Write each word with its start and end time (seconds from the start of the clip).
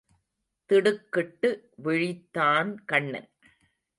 திடுக்கிட்டு 0.69 1.49
விழித்தான் 1.83 2.75
கண்ணன். 2.85 3.29